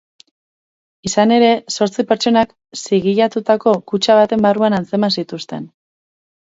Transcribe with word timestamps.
Izan 1.09 1.33
ere, 1.35 1.51
zortzi 1.75 2.05
pertsonak 2.13 2.57
zigilatutako 2.81 3.75
kutxa 3.93 4.21
baten 4.23 4.49
barruan 4.49 4.79
atzeman 4.81 5.19
zituzten. 5.21 5.75